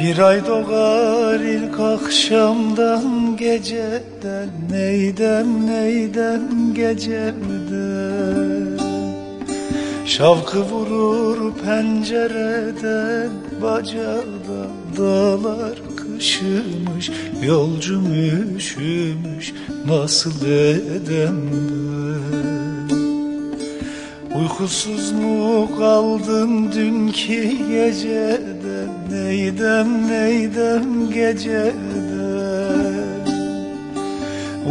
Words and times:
ay 0.00 0.46
doğar 0.46 1.40
ilk 1.40 1.80
akşamdan 1.80 3.36
geceden 3.36 4.48
Neydem 4.70 5.66
neydem 5.66 6.74
geceden 6.74 7.34
Şavkı 10.06 10.62
vurur 10.62 11.52
pencereden 11.64 13.30
Bacada 13.62 14.62
dağlar 14.98 15.78
kışımış 15.96 17.10
Yolcum 17.42 18.06
üşümüş 18.56 19.54
nasıl 19.86 20.46
edem 20.46 21.36
Uykusuz 24.40 25.12
mu 25.12 25.68
kaldın 25.78 26.72
dünkü 26.72 27.68
geceden 27.68 28.90
Neydem 29.10 30.08
neydem 30.08 31.10
geceden? 31.10 31.74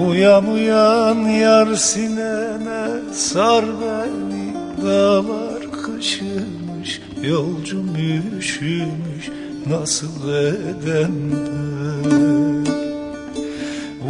Uyan 0.07 0.47
uyan 0.47 1.15
yar 1.15 1.75
sinene 1.75 3.13
sar 3.13 3.65
beni 3.65 4.53
Dağlar 4.85 5.71
kışımış 5.71 7.01
yolcum 7.23 7.95
üşümüş 8.39 9.29
Nasıl 9.67 10.33
edem 10.33 11.15
ben? 11.31 12.29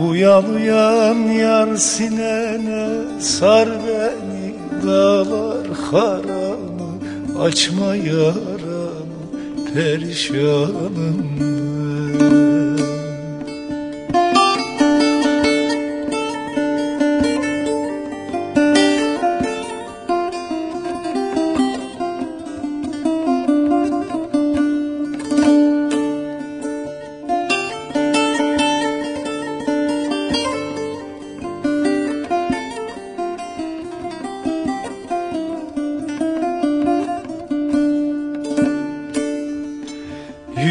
Uyan 0.08 0.54
uyan 0.54 1.16
yar 1.16 1.76
sinene 1.76 2.88
sar 3.20 3.70
beni 3.70 4.29
Dağlar 4.84 5.68
haramı 5.92 6.90
açma 7.40 7.96
yaramı 7.96 8.90
Perişanım. 9.74 11.40
ben 11.40 11.89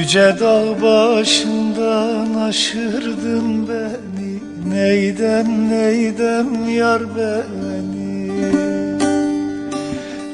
Yüce 0.08 0.36
dağ 0.40 0.82
başından 0.82 2.34
aşırdın 2.34 3.68
beni. 3.68 4.40
Neydem 4.74 5.70
neydem 5.70 6.68
yar 6.68 7.02
beni? 7.16 8.30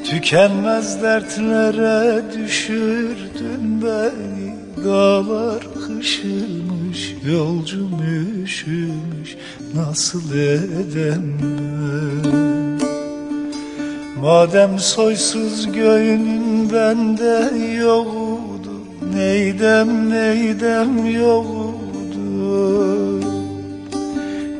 Tükenmez 0.03 1.01
dertlere 1.01 2.21
düşürdün 2.37 3.81
beni. 3.81 4.55
Dağlar 4.85 5.63
kışılmış 5.87 7.15
yolcum 7.25 8.01
üşümüş. 8.43 9.37
Nasıl 9.75 10.35
edem 10.35 11.39
ben 11.43 12.31
Madem 14.21 14.79
soysuz 14.79 15.71
göğünün 15.71 16.73
bende 16.73 17.51
yoktu 17.75 18.24
Neydem 19.35 20.09
neydem 20.09 21.05
yoktu 21.05 22.19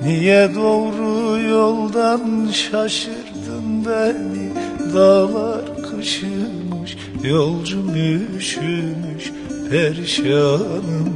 Niye 0.04 0.50
doğru 0.56 1.40
yoldan 1.50 2.22
şaşırdın 2.52 3.86
beni? 3.86 4.50
Dağlar 4.94 5.62
kışımış 5.90 6.98
yolcum 7.24 7.96
üşümüş 8.38 9.32
Perişanım 9.70 11.16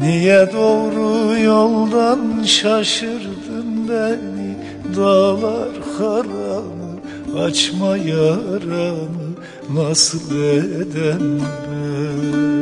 Niye 0.00 0.48
doğru 0.52 1.38
yoldan 1.40 2.42
şaşırdın 2.44 3.88
beni? 3.88 4.56
Dağlar 4.96 5.79
haramı 6.00 7.44
açma 7.46 7.96
yaramı 7.96 9.30
Nasıl 9.74 10.36
edem 10.36 11.40
ben 11.40 12.59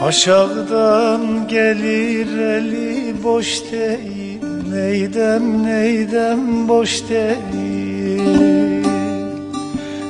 Aşağıdan 0.00 1.48
gelir 1.48 2.38
eli 2.38 3.14
boş 3.22 3.62
değil 3.72 4.40
Neydem 4.72 5.62
neydem 5.62 6.68
boş 6.68 7.02
değil. 7.08 8.84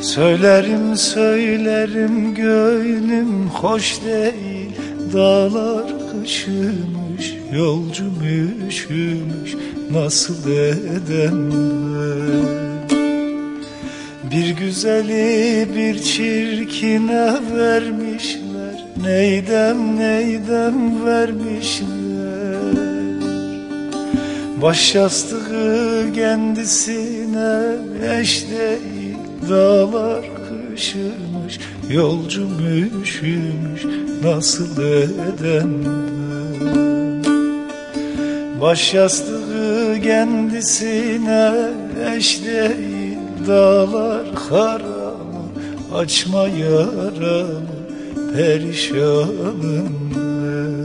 Söylerim 0.02 0.96
söylerim 0.96 2.34
gönlüm 2.34 3.48
hoş 3.48 4.04
değil 4.04 4.70
Dağlar 5.12 5.86
kışımış 6.12 7.34
yolcum 7.52 8.14
üşümüş 8.68 9.56
Nasıl 9.90 10.50
edem 10.50 11.50
ben? 11.52 12.90
Bir 14.30 14.50
güzeli 14.50 15.68
bir 15.76 16.02
çirkine 16.02 17.34
vermişler 17.56 18.49
Neydem 19.02 19.96
neydem 19.96 21.06
vermişler? 21.06 21.90
Baş 24.62 24.94
yastığı 24.94 26.12
kendisine 26.14 27.76
eş 28.20 28.46
değil 28.50 29.16
Dağlar 29.50 30.24
kışımış 30.48 31.58
yolcum 31.90 32.58
üşümüş 33.02 33.84
Nasıl 34.24 34.82
edem 34.82 35.84
ben 35.84 36.20
Baş 38.60 38.94
yastığı 38.94 40.00
kendisine 40.02 41.52
eş 42.16 42.44
değil 42.44 43.18
Dağlar 43.48 44.26
haramı 44.50 45.44
açma 45.94 46.48
yaramı 46.48 47.79
Perişanım. 48.32 50.10
ben 50.16 50.79